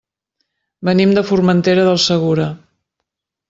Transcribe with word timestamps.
Venim 0.89 1.13
de 1.19 1.25
Formentera 1.33 1.87
del 1.91 2.03
Segura. 2.09 2.51